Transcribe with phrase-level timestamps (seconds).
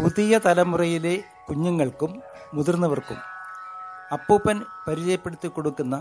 [0.00, 1.12] പുതിയ തലമുറയിലെ
[1.48, 2.12] കുഞ്ഞുങ്ങൾക്കും
[2.54, 3.18] മുതിർന്നവർക്കും
[4.12, 4.56] അപ്പൂപ്പൻ
[4.86, 5.96] പരിചയപ്പെടുത്തി കൊടുക്കുന്ന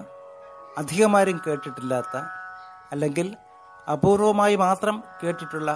[0.78, 2.16] അധികമാരും കേട്ടിട്ടില്ലാത്ത
[2.92, 3.28] അല്ലെങ്കിൽ
[3.94, 5.72] അപൂർവമായി മാത്രം കേട്ടിട്ടുള്ള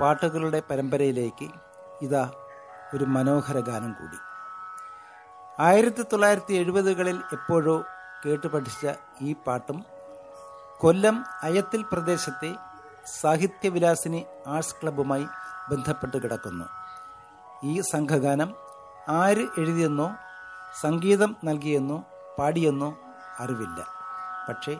[0.00, 1.48] പാട്ടുകളുടെ പരമ്പരയിലേക്ക്
[2.02, 2.24] ഇതാ
[2.94, 4.18] ഒരു മനോഹര ഗാനം കൂടി.
[5.60, 7.76] ആയിരത്തി തൊള്ളായിരത്തി എഴുപതുകളിൽ എപ്പോഴോ
[8.24, 8.84] കേട്ടു പഠിച്ച
[9.20, 9.78] ഈ പാട്ടും
[10.80, 12.50] കൊല്ലം അയത്തിൽ പ്രദേശത്തെ
[13.20, 15.26] സാഹിത്യവിലാസിനി ആർട്സ് ക്ലബ്ബുമായി
[15.70, 16.66] ബന്ധപ്പെട്ട് കിടക്കുന്നു.
[17.64, 18.50] ഈ സംഘഗാനം
[19.08, 20.08] ആര് എഴുതിയെന്നോ
[20.82, 21.98] സംഗീതം നൽകിയെന്നോ
[22.38, 22.90] പാടിയെന്നോ
[23.38, 23.80] അറിവില്ല.
[24.48, 24.74] പക്ഷേ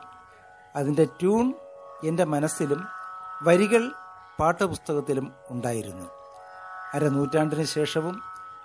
[0.76, 1.54] അതിന്റെ ട്യൂൺ
[2.04, 2.80] എന്റെ മനസ്സിലും
[3.42, 3.92] വരികൾ
[4.40, 6.06] പാഠപുസ്തകത്തിലും ഉണ്ടായിരുന്നു.
[6.94, 8.22] അരനൂറ്റാണ്ടിന് ശേഷവും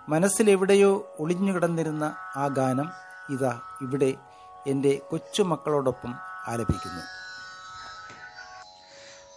[0.09, 2.03] മനസ്സിലെവിടെയോ ഒളിഞ്ഞുകിടന്നിരുന്ന
[2.35, 2.89] ആ ഗാനം
[3.29, 4.11] ഇതാ ഇവിടെ
[4.67, 6.15] എന്റെ കൊച്ചുമക്കളോടൊപ്പം
[6.47, 7.03] ആലപിക്കുന്നു.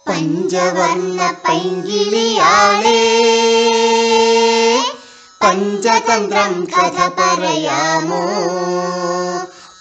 [0.07, 2.99] പഞ്ചവർണ പൈങ്കിളിയാളേ
[5.43, 8.21] പഞ്ചതന്ത്രം കഥ പറയാമോ?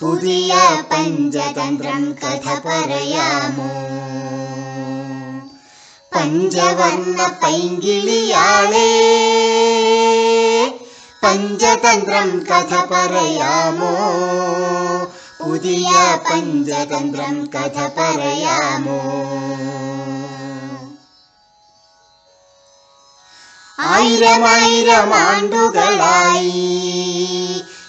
[0.01, 0.55] പുതിയ
[0.93, 3.71] പഞ്ചതന്ത്രം കഥ പറയാമോ?
[6.17, 8.89] പഞ്ചവർണ പൈങ്കിളിയാളേ
[11.23, 13.93] പഞ്ചതന്ത്രം കഥ പറയാമോ?
[15.41, 19.03] പുതിയ പഞ്ചതന്ത്രം കഥ പറയാമോ?
[23.83, 26.73] ആയിരമായിരം ആണ്ടുകളായി.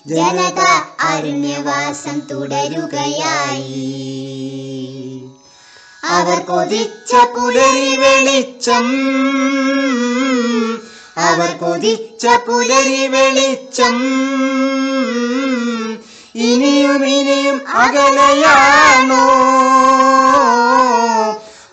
[0.06, 0.60] ജനത
[1.00, 4.02] അരുണ്യവാസം തുടരുകയായി.
[6.04, 8.86] അവർ കൊതിച്ച പുലരി വെളിച്ചം
[11.16, 14.26] അവർ കൊതിച്ച പുലരി വെളിച്ചം
[16.36, 19.24] ഇനിയും ഇനിയും അകലയാണോ?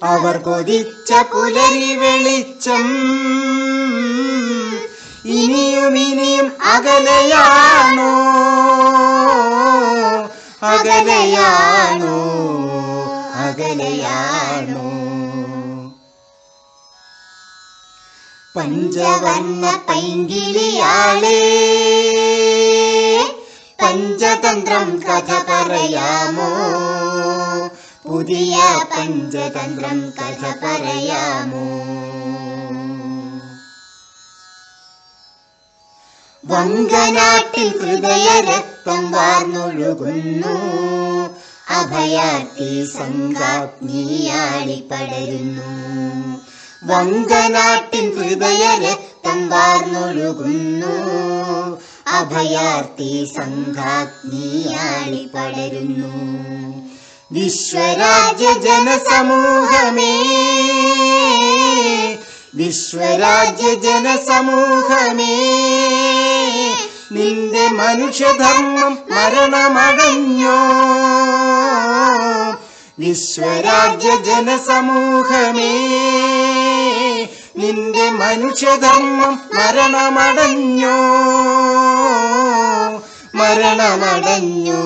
[0.03, 2.87] അവർ കൊതിച്ച പുലരി വെളിച്ചം
[5.25, 8.13] ഇനിയും ഇനിയും അകലയാണോ?
[10.63, 12.17] അകലയാണോ?
[13.35, 14.89] അകലയാണോ?
[18.55, 21.43] പഞ്ചവർണ പൈങ്കിളിയാളേ.
[23.93, 26.47] പഞ്ചതന്ത്രം കഥ പറയാമോ?
[28.09, 28.57] പുതിയ
[28.97, 31.83] പഞ്ചതന്ത്രം കഥ പറയാമോ?
[36.45, 40.55] വങ്കനാട്ടിൽ ഹൃദയ രക്തം വാർന്നൊഴുകുന്നു.
[41.69, 45.83] അഭയാർത്ഥി സംഘാഗ്നിയാളി പടരുന്നു.
[46.83, 51.42] വങ്കനാട്ടിൻ ഹൃദയ രക്തം വാർന്നൊഴുകുന്നു.
[52.05, 56.13] അഭയാർത്ഥി സംഘാഗ്നിയാളി പടരുന്നു.
[57.31, 60.13] വിശ്വരാജ്യ ജനസമൂഹമേ
[62.55, 65.35] വിശ്വരാജ്യ ജനസമൂഹമേ
[67.11, 70.59] നിന്റെ മനുഷ്യധർമ്മം മരണമടഞ്ഞോ
[72.99, 75.73] വിശ്വരാജ്യ ജനസമൂഹമേ
[77.57, 80.97] നിന്റെ മനുഷ്യധർമ്മം മരണമടഞ്ഞോ
[83.55, 84.79] മരണമടഞ്ഞോ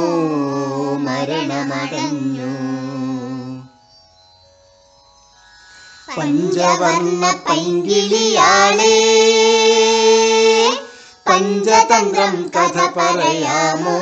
[1.06, 2.50] മരണമടഞ്ഞോ
[6.08, 8.98] പഞ്ചവർണ പൈങ്കിളിയാളേ
[11.28, 13.96] പഞ്ചതന്ത്രം കഥ പറയാമോ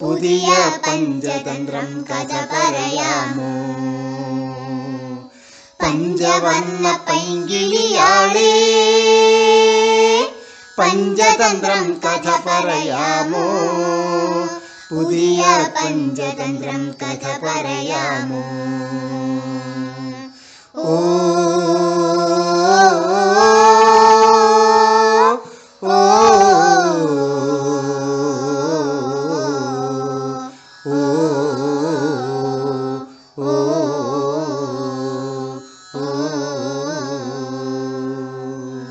[0.00, 0.48] പുതിയ
[0.86, 3.52] പഞ്ചതന്ത്രം കഥ പറയാമോ
[5.80, 8.50] പഞ്ചവർണ പൈങ്കിളിയാളേ
[10.80, 13.42] पञ्चतन्त्रम् कथ परयामो?
[14.90, 18.42] पुया पञ्चतन्त्रम् कथ परयामो?
[20.80, 21.31] ओ